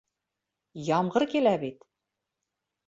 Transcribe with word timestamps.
Ямғыр 0.87 1.27
килә 1.35 1.55
бит! 1.67 1.89